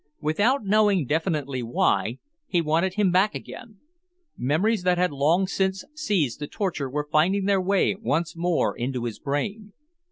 Without 0.19 0.65
knowing 0.65 1.05
definitely 1.05 1.61
why, 1.61 2.17
he 2.47 2.59
wanted 2.59 2.95
him 2.95 3.11
back 3.11 3.35
again. 3.35 3.77
Memories 4.35 4.81
that 4.81 4.97
had 4.97 5.11
long 5.11 5.45
since 5.45 5.85
ceased 5.93 6.39
to 6.39 6.47
torture 6.47 6.89
were 6.89 7.07
finding 7.11 7.45
their 7.45 7.61
way 7.61 7.93
once 7.95 8.35
more 8.35 8.75
into 8.75 9.03
his 9.03 9.19
brain. 9.19 9.73